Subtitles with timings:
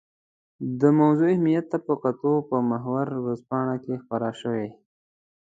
[0.79, 4.69] د موضوع اهمیت ته په کتو په محور ورځپاڼه کې خپره شوې.